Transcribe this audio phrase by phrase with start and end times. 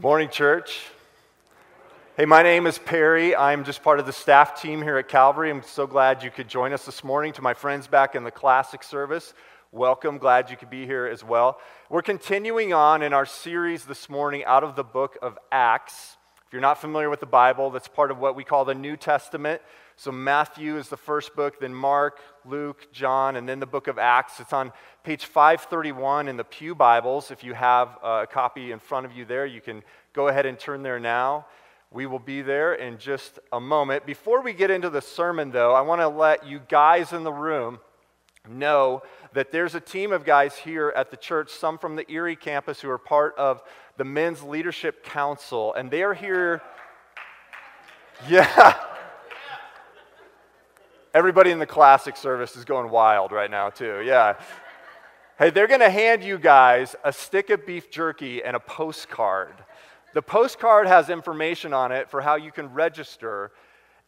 [0.00, 0.86] Good morning, church.
[2.16, 3.36] Hey, my name is Perry.
[3.36, 5.50] I'm just part of the staff team here at Calvary.
[5.50, 7.34] I'm so glad you could join us this morning.
[7.34, 9.34] To my friends back in the classic service,
[9.72, 10.16] welcome.
[10.16, 11.58] Glad you could be here as well.
[11.90, 16.16] We're continuing on in our series this morning out of the book of Acts.
[16.46, 18.96] If you're not familiar with the Bible, that's part of what we call the New
[18.96, 19.60] Testament.
[19.94, 23.98] So, Matthew is the first book, then Mark, Luke, John, and then the book of
[23.98, 24.40] Acts.
[24.40, 24.72] It's on
[25.04, 27.30] page 531 in the Pew Bibles.
[27.30, 30.46] If you have uh, a copy in front of you there, you can go ahead
[30.46, 31.46] and turn there now.
[31.92, 34.06] We will be there in just a moment.
[34.06, 37.32] Before we get into the sermon, though, I want to let you guys in the
[37.32, 37.80] room
[38.48, 42.36] know that there's a team of guys here at the church, some from the Erie
[42.36, 43.62] campus, who are part of
[43.96, 46.62] the Men's Leadership Council, and they are here.
[48.28, 48.74] Yeah.
[51.14, 54.02] Everybody in the classic service is going wild right now, too.
[54.04, 54.34] Yeah.
[55.38, 59.54] Hey, they're going to hand you guys a stick of beef jerky and a postcard.
[60.12, 63.52] The postcard has information on it for how you can register.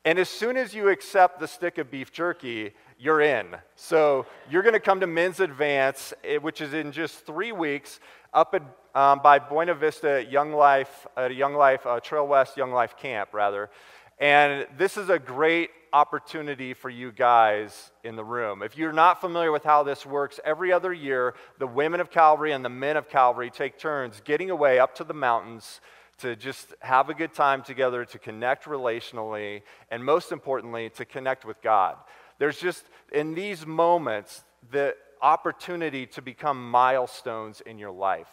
[0.05, 3.57] And as soon as you accept the stick of beef jerky, you're in.
[3.77, 8.01] So you're going to come to Men's Advance, eh, which is in just three weeks,
[8.35, 8.63] up at,
[9.01, 13.29] um, by Buena Vista Young Life, at Young Life, uh, Trail West Young Life Camp,
[13.33, 13.71] rather.
[14.19, 18.63] And this is a great opportunity for you guys in the room.
[18.63, 22.53] If you're not familiar with how this works, every other year, the women of Calvary
[22.53, 25.81] and the men of Calvary take turns getting away up to the mountains
[26.19, 31.45] to just have a good time together, to connect relationally, and most importantly, to connect
[31.45, 31.97] with God.
[32.39, 38.29] There's just, in these moments, the opportunity to become milestones in your life.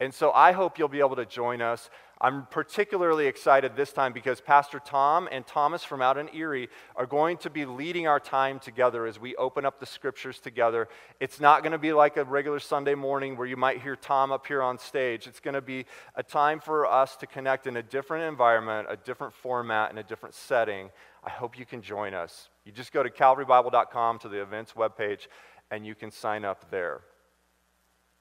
[0.00, 1.88] And so I hope you'll be able to join us.
[2.24, 7.04] I'm particularly excited this time because Pastor Tom and Thomas from out in Erie are
[7.04, 10.88] going to be leading our time together as we open up the scriptures together.
[11.20, 14.32] It's not going to be like a regular Sunday morning where you might hear Tom
[14.32, 15.26] up here on stage.
[15.26, 18.96] It's going to be a time for us to connect in a different environment, a
[18.96, 20.88] different format, and a different setting.
[21.22, 22.48] I hope you can join us.
[22.64, 25.26] You just go to calvarybible.com to the events webpage
[25.70, 27.02] and you can sign up there.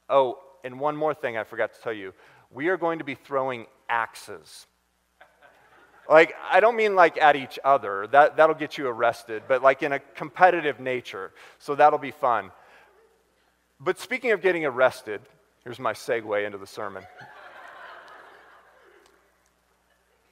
[0.10, 2.14] Oh, and one more thing I forgot to tell you.
[2.54, 4.68] We are going to be throwing axes.
[6.10, 9.84] Like, I don't mean like at each other, that, that'll get you arrested, but like
[9.84, 11.32] in a competitive nature.
[11.60, 12.52] So that'll be fun.
[13.80, 15.22] But speaking of getting arrested,
[15.64, 17.04] here's my segue into the sermon.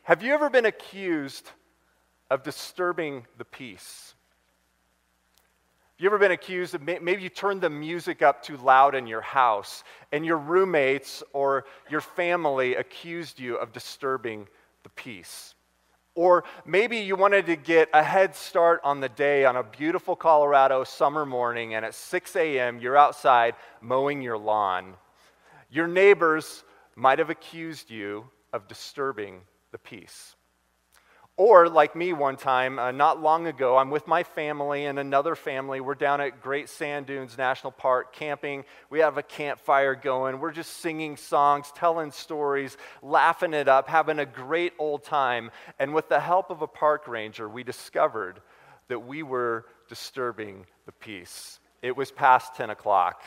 [0.04, 1.50] Have you ever been accused
[2.30, 4.14] of disturbing the peace?
[6.02, 9.22] You ever been accused of maybe you turned the music up too loud in your
[9.22, 14.48] house and your roommates or your family accused you of disturbing
[14.82, 15.54] the peace?
[16.16, 20.16] Or maybe you wanted to get a head start on the day on a beautiful
[20.16, 24.96] Colorado summer morning, and at 6 a.m., you're outside mowing your lawn.
[25.70, 26.64] Your neighbors
[26.96, 29.42] might have accused you of disturbing
[29.72, 30.36] the peace.
[31.38, 35.34] Or, like me one time, uh, not long ago, I'm with my family and another
[35.34, 35.80] family.
[35.80, 38.66] We're down at Great Sand Dunes National Park camping.
[38.90, 40.40] We have a campfire going.
[40.40, 45.52] We're just singing songs, telling stories, laughing it up, having a great old time.
[45.80, 48.42] And with the help of a park ranger, we discovered
[48.90, 51.60] that we were disturbing the peace.
[51.82, 53.24] It was past 10 o'clock.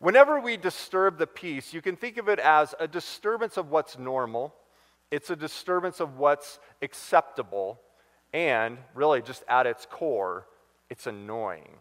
[0.00, 3.98] Whenever we disturb the peace, you can think of it as a disturbance of what's
[3.98, 4.54] normal
[5.10, 7.80] it's a disturbance of what's acceptable,
[8.32, 10.46] and really, just at its core,
[10.90, 11.76] it's annoying.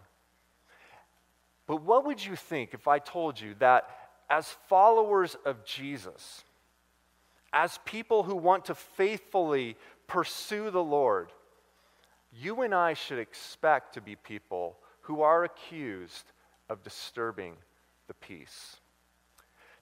[1.67, 3.89] But what would you think if I told you that
[4.29, 6.43] as followers of Jesus,
[7.51, 9.75] as people who want to faithfully
[10.07, 11.31] pursue the Lord,
[12.31, 16.31] you and I should expect to be people who are accused
[16.69, 17.55] of disturbing
[18.07, 18.77] the peace?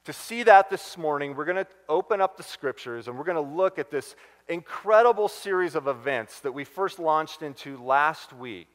[0.05, 3.43] To see that this morning, we're going to open up the scriptures and we're going
[3.43, 4.16] to look at this
[4.47, 8.71] incredible series of events that we first launched into last week.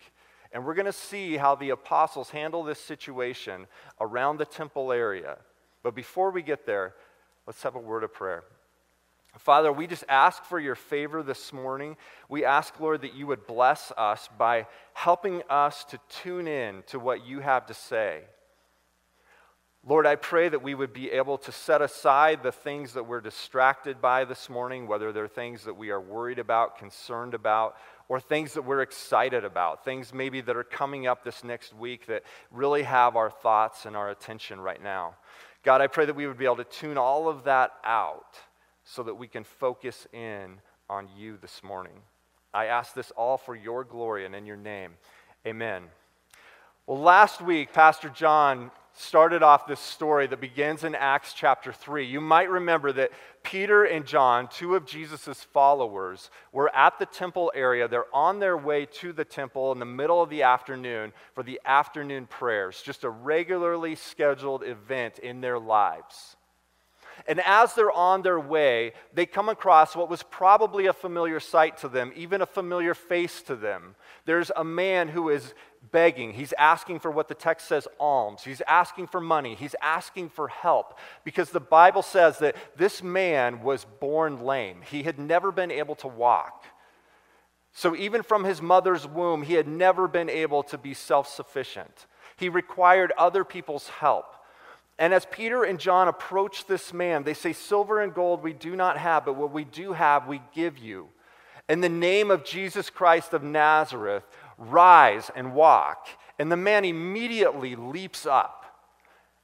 [0.50, 3.68] And we're going to see how the apostles handle this situation
[4.00, 5.36] around the temple area.
[5.84, 6.94] But before we get there,
[7.46, 8.42] let's have a word of prayer.
[9.38, 11.96] Father, we just ask for your favor this morning.
[12.28, 16.98] We ask, Lord, that you would bless us by helping us to tune in to
[16.98, 18.22] what you have to say.
[19.86, 23.22] Lord, I pray that we would be able to set aside the things that we're
[23.22, 28.20] distracted by this morning, whether they're things that we are worried about, concerned about, or
[28.20, 32.24] things that we're excited about, things maybe that are coming up this next week that
[32.50, 35.14] really have our thoughts and our attention right now.
[35.62, 38.36] God, I pray that we would be able to tune all of that out
[38.84, 40.58] so that we can focus in
[40.90, 42.02] on you this morning.
[42.52, 44.92] I ask this all for your glory and in your name.
[45.46, 45.84] Amen.
[46.86, 52.06] Well, last week, Pastor John started off this story that begins in Acts chapter 3.
[52.06, 53.10] You might remember that
[53.42, 57.88] Peter and John, two of Jesus' followers, were at the temple area.
[57.88, 61.60] They're on their way to the temple in the middle of the afternoon for the
[61.64, 66.36] afternoon prayers, just a regularly scheduled event in their lives.
[67.26, 71.78] And as they're on their way, they come across what was probably a familiar sight
[71.78, 73.94] to them, even a familiar face to them.
[74.24, 75.54] There's a man who is
[75.92, 76.32] begging.
[76.32, 78.42] He's asking for what the text says alms.
[78.44, 79.54] He's asking for money.
[79.54, 84.82] He's asking for help because the Bible says that this man was born lame.
[84.88, 86.64] He had never been able to walk.
[87.72, 92.06] So, even from his mother's womb, he had never been able to be self sufficient.
[92.36, 94.34] He required other people's help.
[94.98, 98.76] And as Peter and John approach this man, they say, Silver and gold we do
[98.76, 101.08] not have, but what we do have, we give you.
[101.70, 104.24] In the name of Jesus Christ of Nazareth,
[104.60, 106.06] rise and walk.
[106.38, 108.64] And the man immediately leaps up.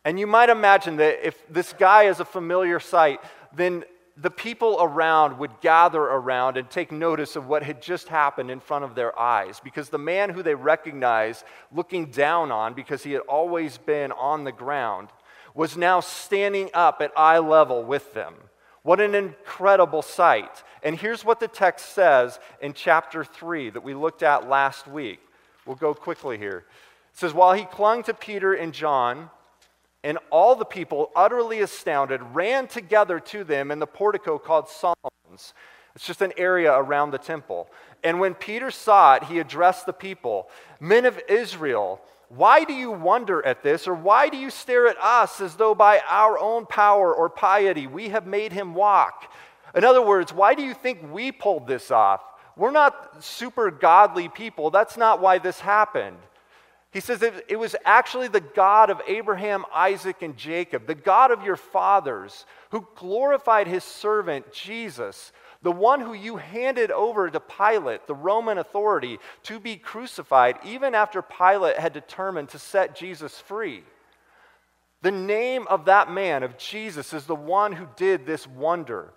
[0.04, 3.20] And you might imagine that if this guy is a familiar sight,
[3.52, 3.84] then
[4.16, 8.60] the people around would gather around and take notice of what had just happened in
[8.60, 9.60] front of their eyes.
[9.62, 14.44] Because the man who they recognized looking down on, because he had always been on
[14.44, 15.08] the ground,
[15.54, 18.34] was now standing up at eye level with them.
[18.87, 20.62] What an incredible sight.
[20.85, 25.19] And here's what the text says in chapter 3 that we looked at last week.
[25.67, 26.59] We'll go quickly here.
[27.12, 29.31] It says, While he clung to Peter and John,
[30.05, 35.53] and all the people, utterly astounded, ran together to them in the portico called Solomon's.
[35.97, 37.69] It's just an area around the temple.
[38.05, 40.49] And when Peter saw it, he addressed the people
[40.79, 44.99] Men of Israel, why do you wonder at this, or why do you stare at
[44.99, 49.32] us as though by our own power or piety we have made him walk?
[49.75, 52.23] In other words, why do you think we pulled this off?
[52.56, 54.70] We're not super godly people.
[54.70, 56.17] That's not why this happened.
[56.96, 61.43] He says it, was actually the God of Abraham, Isaac, and Jacob, the God of
[61.43, 68.06] your fathers, who glorified his servant Jesus the one who you handed over to Pilate,
[68.06, 73.82] the Roman authority, to be crucified, even after Pilate had determined to set Jesus free.
[75.02, 79.12] The name of that man, of Jesus, is the one who did this wonder.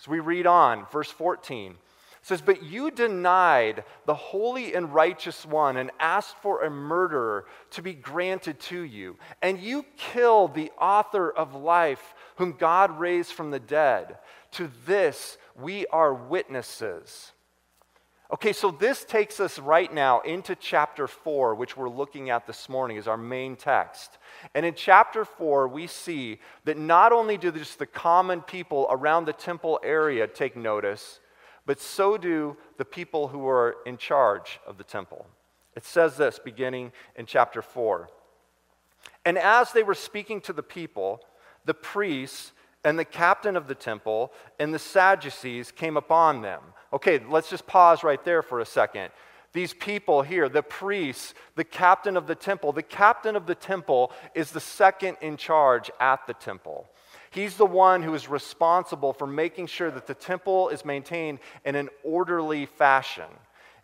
[0.00, 1.76] As we read on, verse 14
[2.22, 7.82] says, But you denied the holy and righteous one and asked for a murderer to
[7.82, 9.16] be granted to you.
[9.42, 14.18] And you killed the author of life, whom God raised from the dead.
[14.52, 17.32] To this we are witnesses.
[18.32, 22.68] Okay, so this takes us right now into chapter 4, which we're looking at this
[22.68, 24.18] morning as our main text.
[24.54, 29.24] And in chapter 4, we see that not only do just the common people around
[29.24, 31.18] the temple area take notice,
[31.70, 35.24] but so do the people who are in charge of the temple.
[35.76, 38.10] It says this beginning in chapter 4.
[39.24, 41.22] And as they were speaking to the people,
[41.66, 42.50] the priests
[42.82, 46.60] and the captain of the temple and the Sadducees came upon them.
[46.92, 49.12] Okay, let's just pause right there for a second.
[49.52, 54.10] These people here, the priests, the captain of the temple, the captain of the temple
[54.34, 56.89] is the second in charge at the temple.
[57.30, 61.76] He's the one who is responsible for making sure that the temple is maintained in
[61.76, 63.30] an orderly fashion.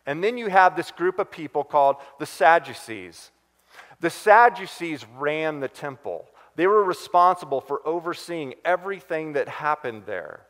[0.05, 3.31] And then you have this group of people called the Sadducees.
[4.01, 6.27] The Sadducees ran the temple.
[6.57, 10.41] They were responsible for overseeing everything that happened there.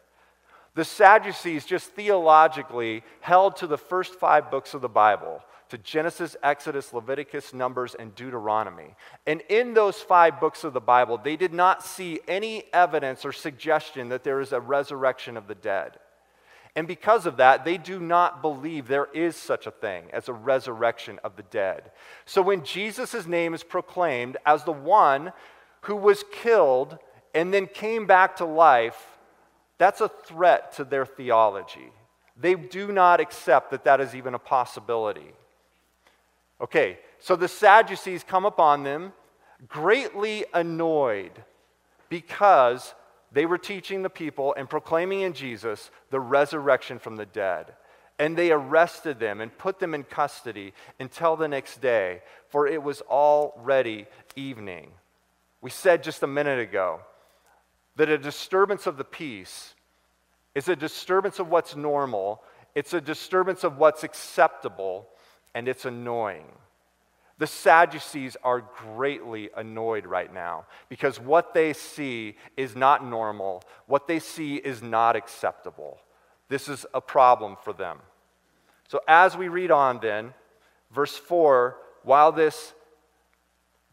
[0.74, 6.36] The Sadducees, just theologically, held to the first five books of the Bible to Genesis,
[6.42, 8.94] Exodus, Leviticus, Numbers, and Deuteronomy.
[9.26, 13.32] And in those five books of the Bible, they did not see any evidence or
[13.32, 15.98] suggestion that there is a resurrection of the dead.
[16.76, 20.34] And because of that, they do not believe there is such a thing as a
[20.34, 21.90] resurrection of the dead.
[22.26, 25.32] So when Jesus' name is proclaimed as the one
[25.82, 26.98] who was killed
[27.34, 29.18] and then came back to life,
[29.78, 31.92] that's a threat to their theology.
[32.36, 35.32] They do not accept that that is even a possibility.
[36.60, 39.12] Okay, so the Sadducees come upon them,
[39.68, 41.32] greatly annoyed
[42.08, 42.94] because
[43.32, 47.74] they were teaching the people and proclaiming in Jesus the resurrection from the dead.
[48.18, 52.82] And they arrested them and put them in custody until the next day, for it
[52.82, 54.92] was already evening.
[55.60, 57.00] We said just a minute ago
[57.96, 59.74] that a disturbance of the peace
[60.54, 62.42] is a disturbance of what's normal,
[62.74, 65.08] it's a disturbance of what's acceptable,
[65.56, 66.44] and it's annoying.
[67.38, 73.62] The Sadducees are greatly annoyed right now because what they see is not normal.
[73.86, 75.98] What they see is not acceptable.
[76.50, 78.00] This is a problem for them.
[78.88, 80.34] So, as we read on, then,
[80.92, 82.74] verse 4 while this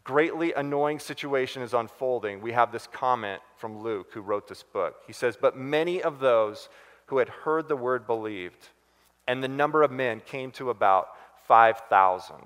[0.04, 4.96] greatly annoying situation is unfolding, we have this comment from Luke, who wrote this book.
[5.06, 6.68] He says, But many of those
[7.06, 8.68] who had heard the word believed,
[9.26, 11.08] and the number of men came to about
[11.46, 12.36] 5,000.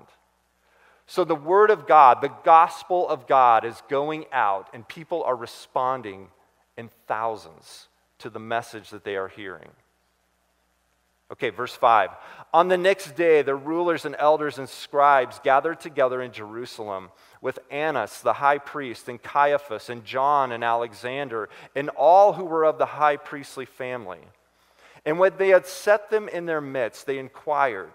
[1.05, 5.35] So the word of God, the gospel of God, is going out, and people are
[5.35, 6.27] responding
[6.77, 7.87] in thousands
[8.19, 9.69] to the message that they are hearing.
[11.31, 12.09] Okay, verse 5.
[12.53, 17.59] On the next day, the rulers and elders and scribes gathered together in Jerusalem with
[17.69, 22.79] Annas, the high priest, and Caiaphas, and John, and Alexander, and all who were of
[22.79, 24.21] the high priestly family.
[25.05, 27.93] And when they had set them in their midst, they inquired,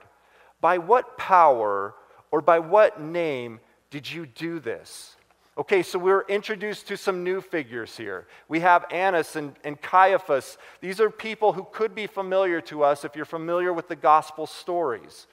[0.65, 1.95] By what power
[2.31, 5.15] or by what name did you do this?
[5.59, 8.27] Okay, so we're introduced to some new figures here.
[8.49, 10.57] We have Annas and, and Caiaphas.
[10.81, 14.47] These are people who could be familiar to us if you're familiar with the gospel
[14.47, 15.27] stories.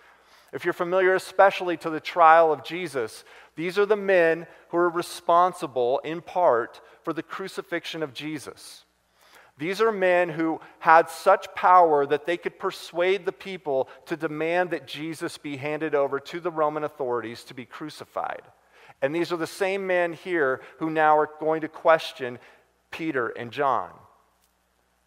[0.52, 3.24] If you're familiar especially to the trial of Jesus,
[3.56, 8.84] these are the men who are responsible in part for the crucifixion of Jesus.
[9.62, 14.72] These are men who had such power that they could persuade the people to demand
[14.72, 18.42] that Jesus be handed over to the Roman authorities to be crucified.
[19.04, 22.40] And these are the same men here who now are going to question
[22.90, 23.92] Peter and John.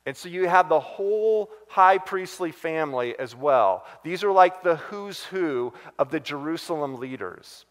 [0.07, 3.85] And so you have the whole high priestly family as well.
[4.05, 7.67] These are like the who's who of the Jerusalem leaders.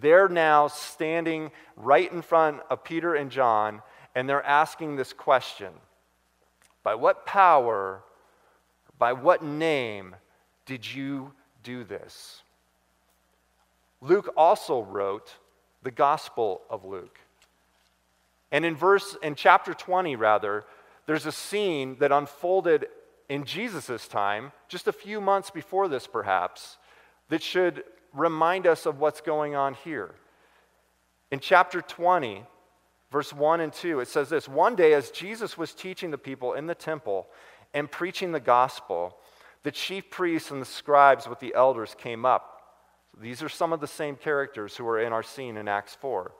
[0.00, 3.82] They're now standing right in front of Peter and John,
[4.14, 5.72] and they're asking this question
[6.82, 8.02] By what power,
[8.98, 10.16] by what name
[10.66, 11.32] did you
[11.62, 12.42] do this?
[14.00, 15.36] Luke also wrote
[15.82, 17.18] the Gospel of Luke.
[18.52, 20.64] And in verse in chapter 20 rather,
[21.06, 22.86] there's a scene that unfolded
[23.28, 26.78] in Jesus' time, just a few months before this perhaps,
[27.28, 30.14] that should remind us of what's going on here.
[31.30, 32.44] In chapter 20,
[33.10, 36.54] verse 1 and 2, it says this One day, as Jesus was teaching the people
[36.54, 37.28] in the temple
[37.74, 39.16] and preaching the gospel,
[39.62, 42.60] the chief priests and the scribes with the elders came up
[43.18, 46.32] these are some of the same characters who are in our scene in Acts 4.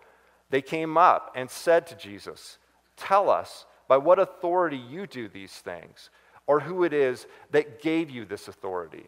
[0.49, 2.59] They came up and said to Jesus,
[2.97, 6.11] Tell us by what authority you do these things,
[6.47, 9.07] or who it is that gave you this authority.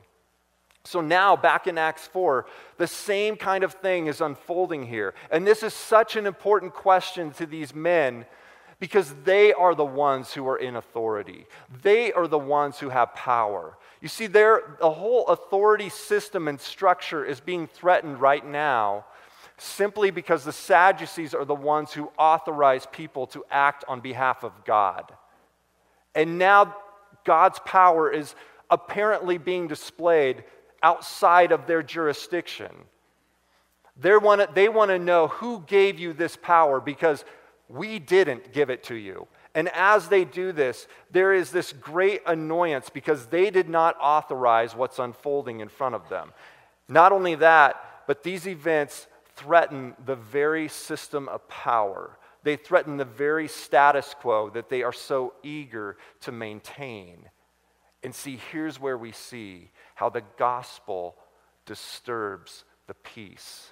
[0.84, 2.44] So now, back in Acts 4,
[2.76, 5.14] the same kind of thing is unfolding here.
[5.30, 8.26] And this is such an important question to these men
[8.80, 11.46] because they are the ones who are in authority.
[11.82, 13.78] They are the ones who have power.
[14.00, 19.04] You see, the whole authority system and structure is being threatened right now
[19.58, 24.64] simply because the Sadducees are the ones who authorize people to act on behalf of
[24.64, 25.12] God.
[26.16, 26.74] And now
[27.24, 28.34] God's power is
[28.68, 30.42] apparently being displayed
[30.82, 32.70] outside of their jurisdiction.
[33.96, 37.24] they want to know who gave you this power because
[37.68, 39.26] we didn't give it to you.
[39.54, 44.74] And as they do this, there is this great annoyance because they did not authorize
[44.74, 46.32] what's unfolding in front of them.
[46.88, 52.18] Not only that, but these events threaten the very system of power.
[52.42, 57.28] They threaten the very status quo that they are so eager to maintain.
[58.02, 61.16] And see, here's where we see how the gospel
[61.66, 63.70] disturbs the peace.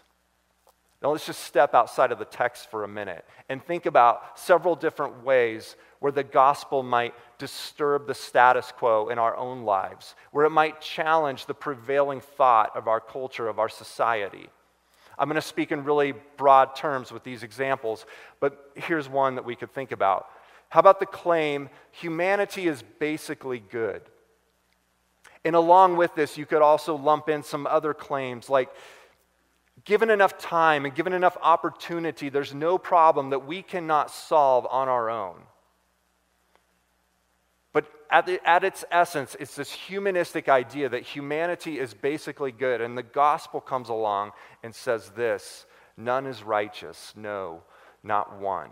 [1.03, 4.77] Now, let's just step outside of the text for a minute and think about several
[4.77, 10.45] different ways where the gospel might disturb the status quo in our own lives, where
[10.45, 14.47] it might challenge the prevailing thought of our culture, of our society.
[15.19, 18.05] I'm going to speak in really broad terms with these examples,
[18.39, 20.27] but here's one that we could think about.
[20.69, 24.03] How about the claim humanity is basically good?
[25.44, 28.70] And along with this, you could also lump in some other claims like
[29.85, 34.88] given enough time and given enough opportunity, there's no problem that we cannot solve on
[34.88, 35.37] our own.
[37.73, 42.80] But at, the, at, its essence, it's this humanistic idea that humanity is basically good.
[42.80, 44.32] And the gospel comes along
[44.62, 45.66] and says this
[45.97, 47.62] none is righteous, no,
[48.02, 48.70] not one.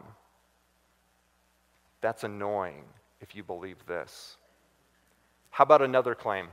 [2.00, 2.84] That's annoying
[3.20, 4.36] if you believe this.
[5.50, 6.48] How about another claim?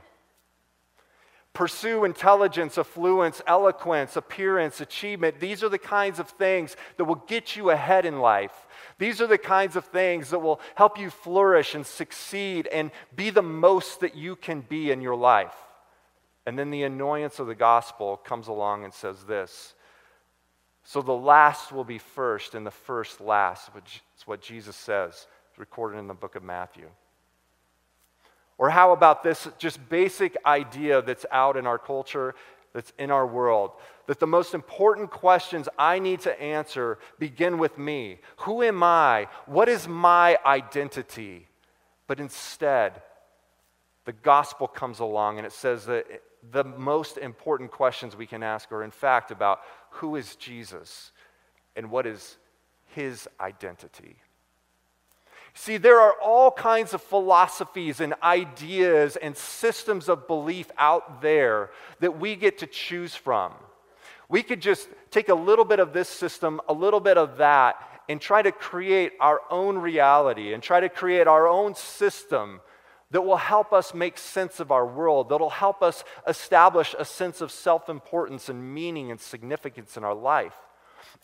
[1.56, 5.40] pursue intelligence, affluence, eloquence, appearance, achievement.
[5.40, 8.52] These are the kinds of things that will get you ahead in life.
[8.98, 13.30] These are the kinds of things that will help you flourish and succeed and be
[13.30, 15.54] the most that you can be in your life.
[16.44, 19.74] And then the annoyance of the gospel comes along and says this.
[20.84, 23.70] So the last will be first and the first last.
[24.14, 25.26] It's what Jesus says,
[25.56, 26.90] recorded in the book of Matthew.
[28.58, 32.34] Or how about this just basic idea that's out in our culture
[32.76, 33.70] that's in our world,
[34.06, 38.18] that the most important questions I need to answer begin with me.
[38.40, 39.28] Who am I?
[39.46, 41.48] What is my identity?
[42.06, 43.00] But instead,
[44.04, 46.04] the gospel comes along and it says that
[46.52, 51.12] the most important questions we can ask are, in fact, about who is Jesus
[51.76, 52.36] and what is
[52.94, 54.16] his identity.
[55.58, 61.70] See, there are all kinds of philosophies and ideas and systems of belief out there
[62.00, 63.54] that we get to choose from.
[64.28, 67.76] We could just take a little bit of this system, a little bit of that,
[68.06, 72.60] and try to create our own reality and try to create our own system
[73.12, 77.40] that will help us make sense of our world, that'll help us establish a sense
[77.40, 80.56] of self importance and meaning and significance in our life.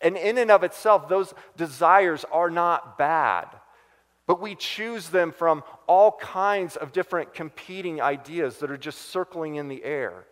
[0.01, 3.47] And in and of itself, those desires are not bad.
[4.25, 9.55] But we choose them from all kinds of different competing ideas that are just circling
[9.55, 10.25] in the air.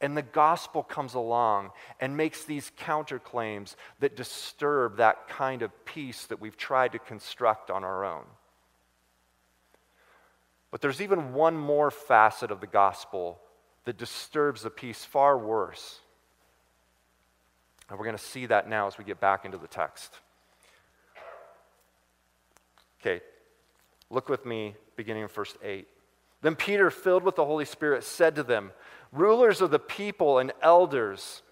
[0.00, 6.26] And the gospel comes along and makes these counterclaims that disturb that kind of peace
[6.26, 8.24] that we've tried to construct on our own.
[10.70, 13.40] But there's even one more facet of the gospel
[13.84, 16.00] that disturbs the peace far worse.
[17.88, 20.14] And we're going to see that now as we get back into the text.
[23.00, 23.20] Okay,
[24.10, 25.86] look with me beginning in verse 8.
[26.42, 28.72] Then Peter, filled with the Holy Spirit, said to them,
[29.12, 31.42] Rulers of the people and elders,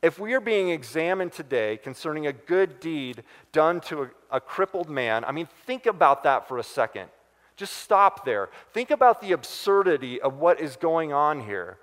[0.00, 4.90] if we are being examined today concerning a good deed done to a, a, crippled
[4.90, 7.08] man, I mean, think about that for a second.
[7.56, 8.48] Just stop there.
[8.72, 11.78] Think about the absurdity of what is going on here.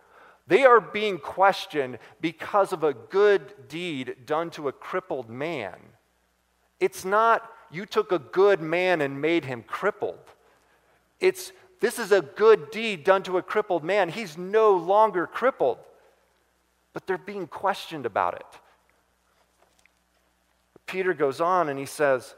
[0.47, 5.77] They are being questioned because of a good deed done to a crippled man.
[6.79, 10.19] It's not you took a good man and made him crippled.
[11.19, 14.09] It's this is a good deed done to a crippled man.
[14.09, 15.77] He's no longer crippled.
[16.93, 18.45] But they're being questioned about it.
[20.85, 22.35] Peter goes on and he says,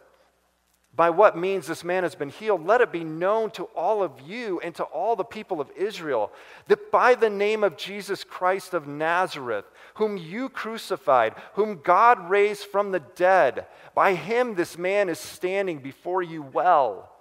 [0.94, 4.12] by what means this man has been healed, let it be known to all of
[4.28, 6.32] you and to all the people of Israel
[6.68, 12.66] that by the name of Jesus Christ of Nazareth, whom you crucified, whom God raised
[12.66, 17.12] from the dead, by him this man is standing before you well.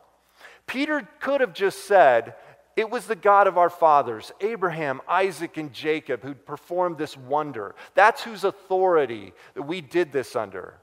[0.66, 2.35] Peter could have just said,
[2.76, 7.74] it was the God of our fathers, Abraham, Isaac, and Jacob, who performed this wonder.
[7.94, 10.74] That's whose authority that we did this under.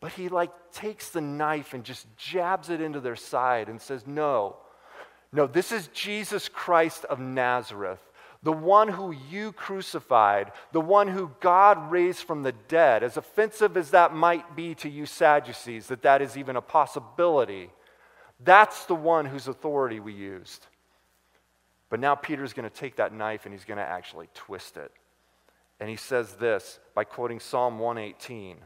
[0.00, 4.06] But he like takes the knife and just jabs it into their side and says,
[4.06, 4.56] No,
[5.32, 8.00] no, this is Jesus Christ of Nazareth,
[8.46, 13.02] the one who you crucified, the one who God raised from the dead.
[13.02, 17.70] As offensive as that might be to you Sadducees, that that is even a possibility,
[18.38, 20.64] that's the one whose authority we used.
[21.90, 24.92] But now Peter's going to take that knife and he's going to actually twist it.
[25.80, 28.58] And he says this by quoting Psalm 118.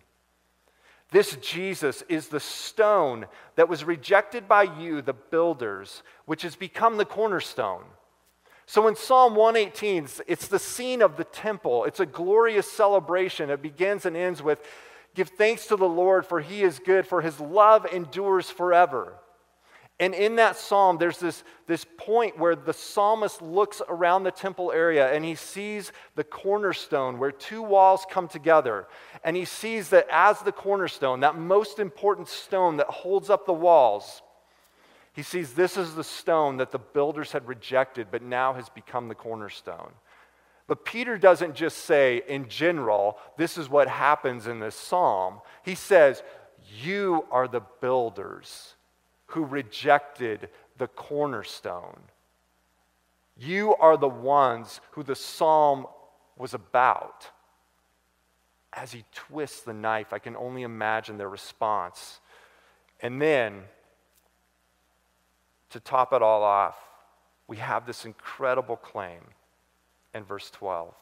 [1.10, 3.24] This Jesus is the stone
[3.56, 7.84] that was rejected by you, the builders, which has become the cornerstone.
[8.70, 11.86] So in Psalm 118, it's the scene of the temple.
[11.86, 13.50] It's a glorious celebration.
[13.50, 14.60] It begins and ends with
[15.16, 19.14] Give thanks to the Lord, for he is good, for his love endures forever.
[19.98, 24.70] And in that psalm, there's this, this point where the psalmist looks around the temple
[24.70, 28.86] area and he sees the cornerstone where two walls come together.
[29.24, 33.52] And he sees that as the cornerstone, that most important stone that holds up the
[33.52, 34.22] walls,
[35.20, 39.08] he sees this is the stone that the builders had rejected, but now has become
[39.08, 39.92] the cornerstone.
[40.66, 45.42] But Peter doesn't just say, in general, this is what happens in this psalm.
[45.62, 46.22] He says,
[46.82, 48.76] You are the builders
[49.26, 52.00] who rejected the cornerstone.
[53.36, 55.86] You are the ones who the psalm
[56.38, 57.26] was about.
[58.72, 62.20] As he twists the knife, I can only imagine their response.
[63.00, 63.64] And then,
[65.70, 66.76] to top it all off,
[67.46, 69.20] we have this incredible claim
[70.14, 70.94] in verse 12.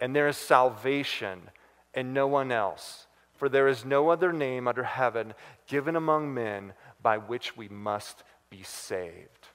[0.00, 1.42] And there is salvation
[1.94, 5.34] in no one else, for there is no other name under heaven
[5.66, 9.48] given among men by which we must be saved.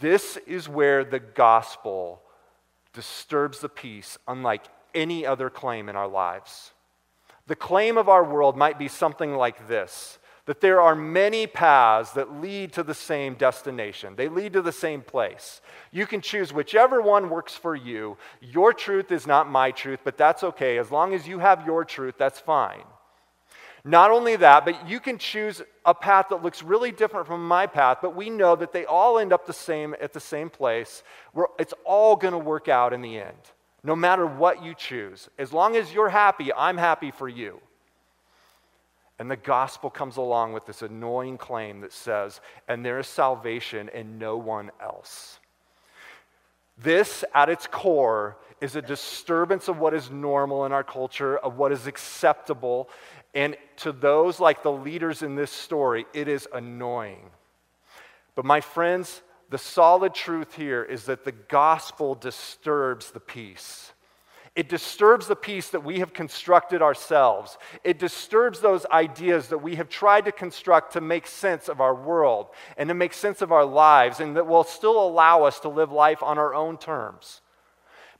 [0.00, 2.22] This is where the gospel
[2.92, 6.72] disturbs the peace unlike any other claim in our lives.
[7.46, 12.10] The claim of our world might be something like this that there are many paths
[12.12, 14.14] that lead to the same destination.
[14.16, 15.60] They lead to the same place.
[15.92, 18.16] You can choose whichever one works for you.
[18.40, 20.78] Your truth is not my truth, but that's okay.
[20.78, 22.82] As long as you have your truth, that's fine.
[23.84, 27.66] Not only that, but you can choose a path that looks really different from my
[27.66, 31.02] path, but we know that they all end up the same at the same place
[31.32, 33.36] where it's all going to work out in the end.
[33.84, 35.28] No matter what you choose.
[35.38, 37.60] As long as you're happy, I'm happy for you.
[39.22, 43.88] And the gospel comes along with this annoying claim that says, and there is salvation
[43.90, 45.38] in no one else.
[46.76, 51.56] This, at its core, is a disturbance of what is normal in our culture, of
[51.56, 52.88] what is acceptable.
[53.32, 57.30] And to those like the leaders in this story, it is annoying.
[58.34, 63.91] But my friends, the solid truth here is that the gospel disturbs the peace.
[64.54, 67.56] It disturbs the peace that we have constructed ourselves.
[67.84, 71.94] It disturbs those ideas that we have tried to construct to make sense of our
[71.94, 75.70] world and to make sense of our lives, and that will still allow us to
[75.70, 77.40] live life on our own terms.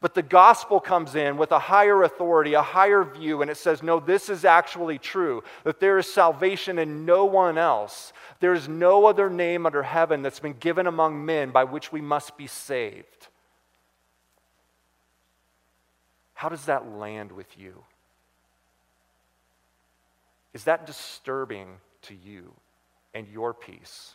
[0.01, 3.83] But the gospel comes in with a higher authority, a higher view, and it says,
[3.83, 8.12] no, this is actually true, that there is salvation in no one else.
[8.40, 12.01] There is no other name under heaven that's been given among men by which we
[12.01, 13.29] must be saved.
[16.42, 17.85] How does that land with you?
[20.52, 21.76] Is that disturbing
[22.09, 22.52] to you
[23.14, 24.14] and your peace?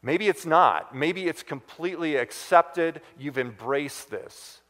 [0.00, 0.94] Maybe it's not.
[0.94, 3.00] Maybe it's completely accepted.
[3.18, 4.60] You've embraced this.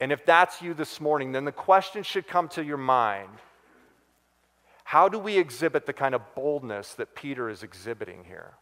[0.00, 3.38] And if that's you this morning, then the question should come to your mind
[4.82, 8.54] How do we exhibit the kind of boldness that Peter is exhibiting here?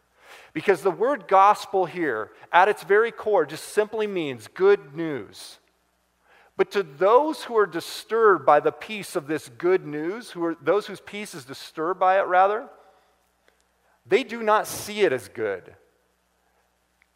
[0.53, 5.59] Because the word gospel here, at its very core, just simply means good news.
[6.57, 10.55] But to those who are disturbed by the peace of this good news, who are
[10.61, 12.67] those whose peace is disturbed by it, rather,
[14.05, 15.73] they do not see it as good.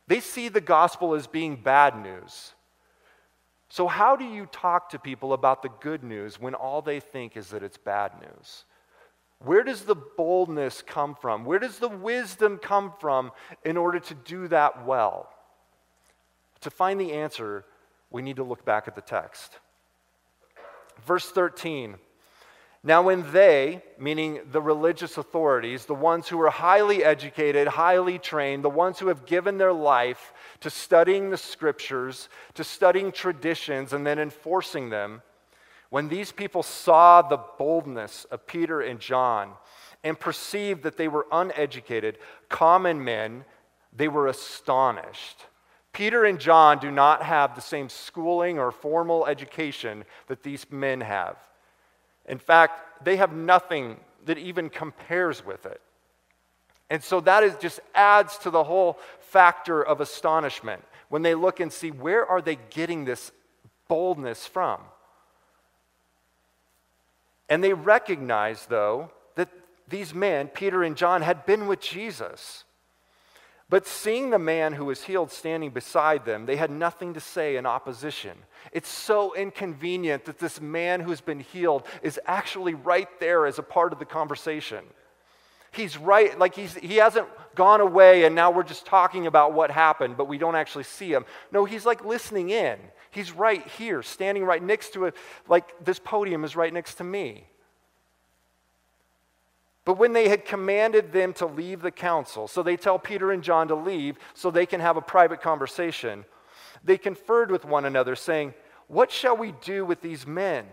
[0.08, 2.54] They see the gospel as being bad news.
[3.70, 7.36] So, how do you talk to people about the good news when all they think
[7.36, 8.66] is that it's bad news?
[9.40, 11.46] Where does the boldness come from?
[11.46, 13.32] Where does the wisdom come from
[13.64, 15.30] in order to do that well?
[16.62, 17.66] To find the answer,
[18.10, 19.60] we need to look back at the text.
[21.06, 21.96] Verse 13.
[22.84, 28.64] Now, when they, meaning the religious authorities, the ones who are highly educated, highly trained,
[28.64, 34.06] the ones who have given their life to studying the scriptures, to studying traditions, and
[34.06, 35.24] then enforcing them,
[35.90, 39.52] when these people saw the boldness of Peter and John
[40.04, 42.18] and perceived that they were uneducated,
[42.50, 43.46] common men,
[43.96, 45.46] they were astonished.
[45.94, 51.02] Peter and John do not have the same schooling or formal education that these men
[51.02, 51.38] have.
[52.26, 55.82] In fact, they have nothing that even compares with it.
[56.90, 61.60] And so that is just adds to the whole factor of astonishment when they look
[61.60, 63.32] and see where are they getting this
[63.88, 64.82] boldness from?
[67.50, 69.50] And they recognized, though, that
[69.88, 72.64] these men, Peter and John, had been with Jesus.
[73.68, 77.56] But seeing the man who was healed standing beside them, they had nothing to say
[77.56, 78.38] in opposition.
[78.72, 83.64] It's so inconvenient that this man who's been healed is actually right there as a
[83.64, 84.86] part of the conversation.
[85.72, 89.72] He's right, like he's, he hasn't gone away and now we're just talking about what
[89.72, 91.26] happened, but we don't actually see him.
[91.52, 92.78] No, he's like listening in.
[93.16, 95.16] He's right here, standing right next to it,
[95.48, 97.48] like this podium is right next to me.
[99.86, 103.42] But when they had commanded them to leave the council, so they tell Peter and
[103.42, 106.26] John to leave so they can have a private conversation,
[106.84, 108.54] they conferred with one another, saying,
[108.88, 110.66] What shall we do with these men?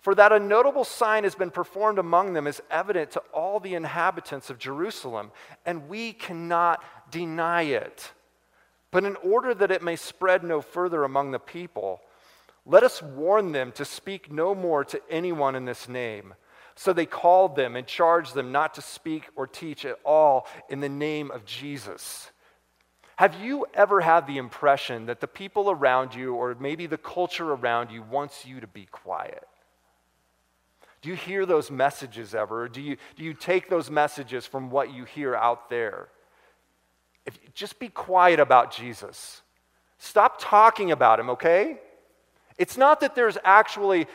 [0.00, 3.76] For that a notable sign has been performed among them is evident to all the
[3.76, 5.30] inhabitants of Jerusalem,
[5.64, 8.10] and we cannot deny it.
[8.90, 12.00] But in order that it may spread no further among the people,
[12.64, 16.34] let us warn them to speak no more to anyone in this name.
[16.74, 20.80] So they called them and charged them not to speak or teach at all in
[20.80, 22.30] the name of Jesus.
[23.16, 27.52] Have you ever had the impression that the people around you, or maybe the culture
[27.52, 29.42] around you, wants you to be quiet?
[31.02, 32.68] Do you hear those messages ever?
[32.68, 36.08] do you, do you take those messages from what you hear out there?
[37.28, 39.42] If, just be quiet about Jesus.
[39.98, 41.78] Stop talking about him, okay?
[42.56, 44.06] It's not that there's actually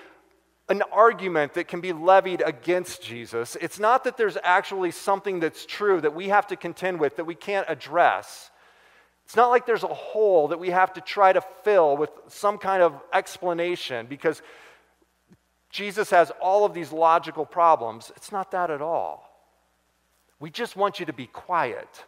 [0.68, 3.56] an argument that can be levied against Jesus.
[3.62, 7.26] It's not that there's actually something that's true that we have to contend with that
[7.26, 8.50] we can't address.
[9.26, 12.58] It's not like there's a hole that we have to try to fill with some
[12.58, 14.42] kind of explanation because
[15.70, 18.12] Jesus has all of these logical problems.
[18.16, 19.30] It's not that at all.
[20.40, 22.06] We just want you to be quiet.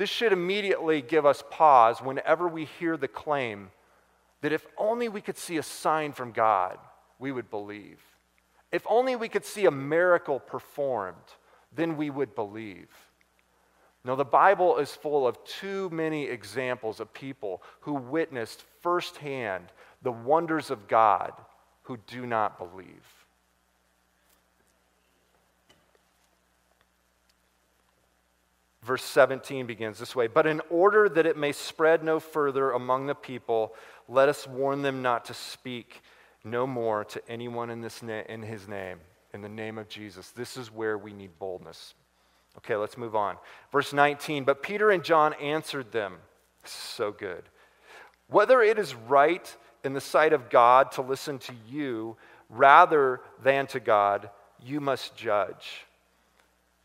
[0.00, 3.70] This should immediately give us pause whenever we hear the claim
[4.40, 6.78] that if only we could see a sign from God,
[7.18, 8.00] we would believe.
[8.72, 11.16] If only we could see a miracle performed,
[11.70, 12.88] then we would believe.
[14.02, 19.66] Now, the Bible is full of too many examples of people who witnessed firsthand
[20.00, 21.32] the wonders of God
[21.82, 23.19] who do not believe.
[28.82, 33.06] Verse 17 begins this way But in order that it may spread no further among
[33.06, 33.74] the people,
[34.08, 36.02] let us warn them not to speak
[36.44, 38.98] no more to anyone in, this na- in his name,
[39.34, 40.30] in the name of Jesus.
[40.30, 41.94] This is where we need boldness.
[42.58, 43.36] Okay, let's move on.
[43.70, 46.16] Verse 19 But Peter and John answered them.
[46.64, 47.44] So good.
[48.28, 52.16] Whether it is right in the sight of God to listen to you
[52.48, 54.30] rather than to God,
[54.62, 55.86] you must judge.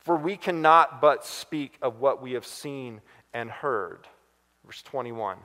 [0.05, 3.01] For we cannot but speak of what we have seen
[3.33, 4.07] and heard.
[4.63, 5.37] Verse 21.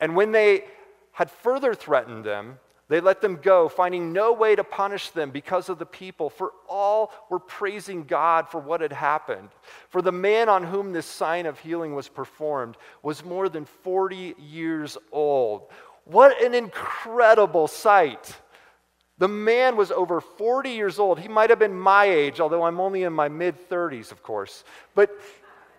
[0.00, 0.64] And when they
[1.12, 5.68] had further threatened them, they let them go, finding no way to punish them because
[5.68, 9.48] of the people, for all were praising God for what had happened.
[9.88, 14.34] For the man on whom this sign of healing was performed was more than 40
[14.38, 15.70] years old.
[16.04, 18.36] What an incredible sight!
[19.18, 21.20] The man was over 40 years old.
[21.20, 24.64] He might have been my age, although I'm only in my mid 30s, of course.
[24.94, 25.10] But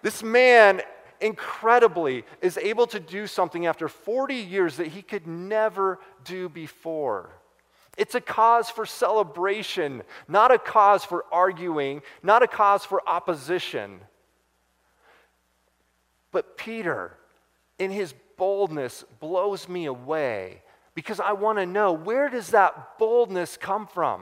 [0.01, 0.81] this man,
[1.19, 7.29] incredibly, is able to do something after 40 years that he could never do before.
[7.97, 13.99] It's a cause for celebration, not a cause for arguing, not a cause for opposition.
[16.31, 17.17] But Peter,
[17.79, 20.61] in his boldness, blows me away
[20.95, 24.21] because I want to know where does that boldness come from?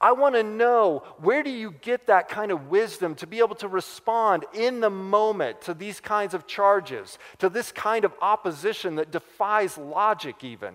[0.00, 3.54] I want to know where do you get that kind of wisdom to be able
[3.56, 8.96] to respond in the moment to these kinds of charges, to this kind of opposition
[8.96, 10.74] that defies logic, even?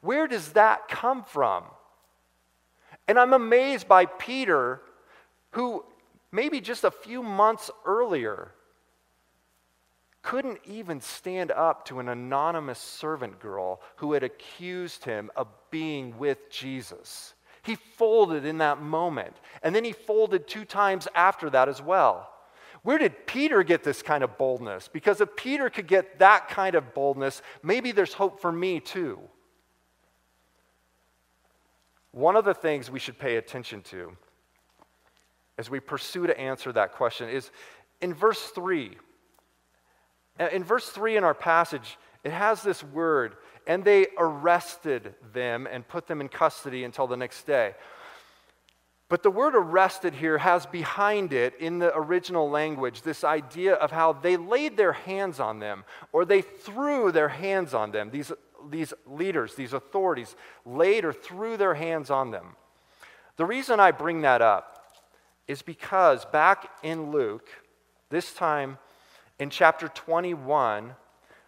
[0.00, 1.64] Where does that come from?
[3.08, 4.80] And I'm amazed by Peter,
[5.50, 5.84] who
[6.30, 8.52] maybe just a few months earlier
[10.22, 16.16] couldn't even stand up to an anonymous servant girl who had accused him of being
[16.16, 17.34] with Jesus.
[17.62, 19.36] He folded in that moment.
[19.62, 22.28] And then he folded two times after that as well.
[22.82, 24.88] Where did Peter get this kind of boldness?
[24.88, 29.20] Because if Peter could get that kind of boldness, maybe there's hope for me too.
[32.10, 34.16] One of the things we should pay attention to
[35.58, 37.50] as we pursue to answer that question is
[38.00, 38.96] in verse 3
[40.38, 45.66] Uh, in verse 3 in our passage, it has this word, and they arrested them
[45.70, 47.74] and put them in custody until the next day.
[49.12, 53.90] But the word arrested here has behind it in the original language this idea of
[53.90, 58.08] how they laid their hands on them or they threw their hands on them.
[58.10, 58.32] These,
[58.70, 62.56] these leaders, these authorities, laid or threw their hands on them.
[63.36, 65.02] The reason I bring that up
[65.46, 67.50] is because back in Luke,
[68.08, 68.78] this time
[69.42, 70.94] in chapter 21,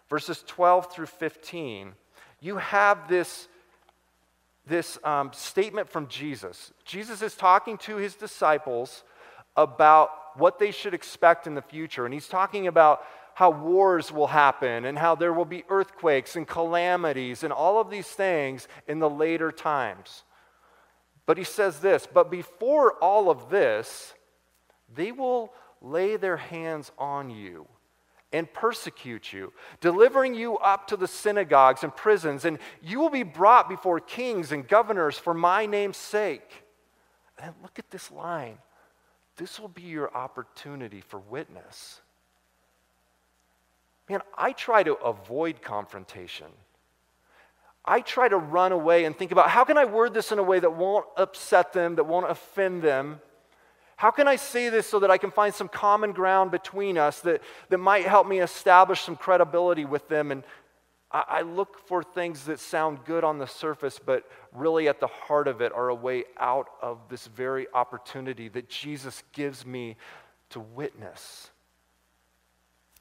[0.09, 1.93] verses 12 through 15,
[2.41, 3.47] you have this,
[4.67, 6.73] this um, statement from Jesus.
[6.83, 9.05] Jesus is talking to his disciples
[9.55, 12.03] about what they should expect in the future.
[12.03, 13.01] And he's talking about
[13.33, 17.89] how wars will happen and how there will be earthquakes and calamities and all of
[17.89, 20.23] these things in the later times.
[21.25, 24.13] But he says this, but before all of this,
[24.93, 27.65] they will lay their hands on you
[28.35, 33.23] and persecute you, delivering you up to the synagogues and prisons, and you will be
[33.23, 36.63] brought before kings and governors for my name's sake.
[37.37, 38.57] And look at this line
[39.37, 41.99] this will be your opportunity for witness.
[44.09, 46.47] Man, I try to avoid confrontation.
[47.83, 50.43] I try to run away and think about how can I word this in a
[50.43, 53.19] way that won't upset them, that won't offend them.
[54.05, 57.21] How can I say this so that I can find some common ground between us
[57.21, 60.29] that, that might help me establish some credibility with them?
[60.31, 60.43] And
[61.11, 65.07] I, I look for things that sound good on the surface, but really at the
[65.07, 69.95] heart of it are a way out of this very opportunity that Jesus gives me
[70.49, 71.49] to witness.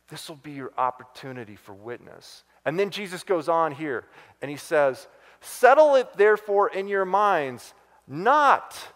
[0.08, 2.44] This will be your opportunity for witness.
[2.64, 4.06] And then Jesus goes on here
[4.40, 5.06] and he says,
[5.42, 7.74] Settle it therefore in your minds,
[8.08, 8.93] not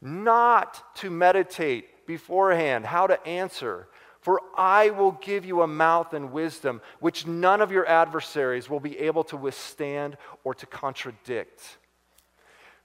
[0.00, 3.88] not to meditate beforehand how to answer.
[4.20, 8.80] For I will give you a mouth and wisdom which none of your adversaries will
[8.80, 11.78] be able to withstand or to contradict.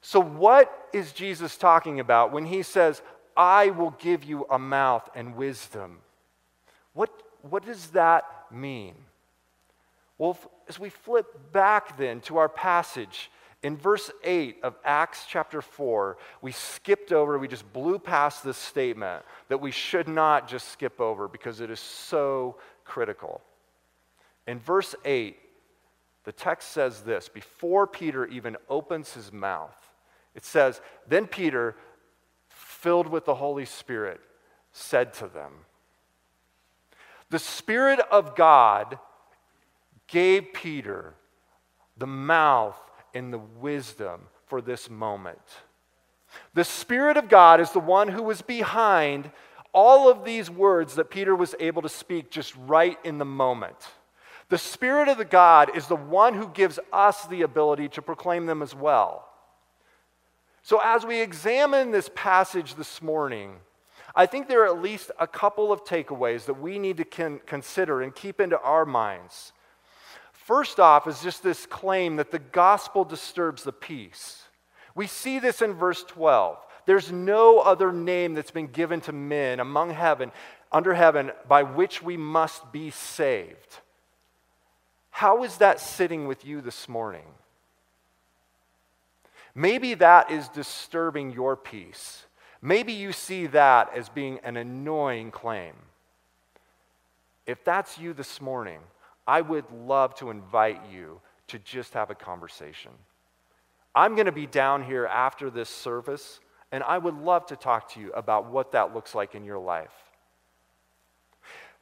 [0.01, 3.01] So, what is Jesus talking about when he says,
[3.35, 5.99] I will give you a mouth and wisdom?
[6.93, 7.09] What,
[7.41, 8.95] what does that mean?
[10.17, 13.31] Well, as we flip back then to our passage
[13.63, 18.57] in verse 8 of Acts chapter 4, we skipped over, we just blew past this
[18.57, 23.41] statement that we should not just skip over because it is so critical.
[24.47, 25.37] In verse 8,
[26.23, 29.91] the text says this before Peter even opens his mouth,
[30.33, 31.75] it says, Then Peter,
[32.47, 34.21] filled with the Holy Spirit,
[34.71, 35.51] said to them,
[37.29, 38.97] The Spirit of God
[40.07, 41.13] gave Peter
[41.97, 42.79] the mouth
[43.13, 45.39] and the wisdom for this moment.
[46.53, 49.31] The Spirit of God is the one who was behind
[49.73, 53.77] all of these words that Peter was able to speak just right in the moment.
[54.49, 58.45] The Spirit of the God is the one who gives us the ability to proclaim
[58.45, 59.27] them as well.
[60.63, 63.55] So, as we examine this passage this morning,
[64.13, 67.39] I think there are at least a couple of takeaways that we need to con-
[67.45, 69.53] consider and keep into our minds.
[70.51, 74.43] First off, is just this claim that the gospel disturbs the peace.
[74.95, 76.57] We see this in verse 12.
[76.85, 80.33] There's no other name that's been given to men among heaven,
[80.69, 83.77] under heaven, by which we must be saved.
[85.11, 87.27] How is that sitting with you this morning?
[89.55, 92.25] Maybe that is disturbing your peace.
[92.61, 95.75] Maybe you see that as being an annoying claim.
[97.47, 98.81] If that's you this morning,
[99.27, 102.91] I would love to invite you to just have a conversation.
[103.93, 106.39] I'm going to be down here after this service,
[106.71, 109.59] and I would love to talk to you about what that looks like in your
[109.59, 109.93] life.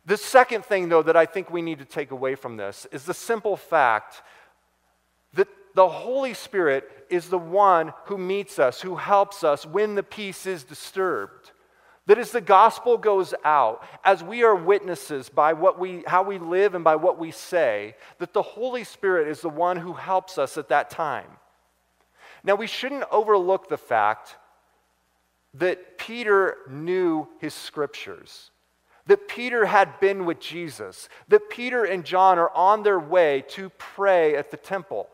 [0.05, 3.03] The second thing, though, that I think we need to take away from this is
[3.03, 4.23] the simple fact
[5.33, 10.03] that the Holy Spirit is the one who meets us, who helps us when the
[10.03, 11.51] peace is disturbed.
[12.09, 16.39] That as the gospel goes out, as we are witnesses by what we, how we
[16.39, 20.39] live and by what we say, that the Holy Spirit is the one who helps
[20.39, 21.27] us at that time.
[22.43, 24.37] Now, we shouldn't overlook the fact
[25.53, 28.49] that Peter knew his scriptures,
[29.05, 33.69] that Peter had been with Jesus, that Peter and John are on their way to
[33.77, 35.09] pray at the temple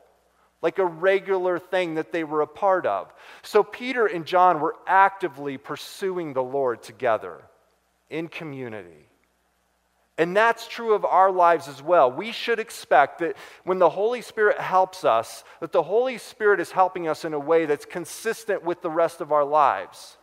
[0.65, 3.13] like a regular thing that they were a part of.
[3.43, 7.43] So Peter and John were actively pursuing the Lord together
[8.10, 9.08] in community.
[10.17, 12.12] And that's true of our lives as well.
[12.12, 16.71] We should expect that when the Holy Spirit helps us, that the Holy Spirit is
[16.71, 20.17] helping us in a way that's consistent with the rest of our lives.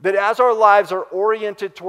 [0.00, 1.80] That as our lives are oriented toward